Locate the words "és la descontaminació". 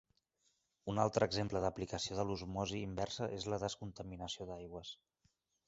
3.39-4.51